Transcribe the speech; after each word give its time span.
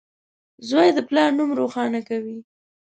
•زوی 0.69 0.89
د 0.97 0.99
پلار 1.09 1.29
نوم 1.37 1.49
روښانه 1.61 1.99
کوي. 2.09 2.37